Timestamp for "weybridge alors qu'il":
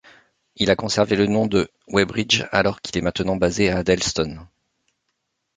1.89-2.97